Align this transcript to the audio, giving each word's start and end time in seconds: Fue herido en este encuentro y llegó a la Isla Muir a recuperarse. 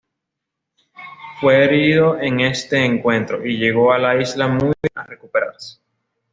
Fue 1.39 1.63
herido 1.63 2.19
en 2.19 2.39
este 2.39 2.83
encuentro 2.83 3.45
y 3.45 3.59
llegó 3.59 3.93
a 3.93 3.99
la 3.99 4.19
Isla 4.19 4.47
Muir 4.47 4.73
a 4.95 5.03
recuperarse. 5.03 5.77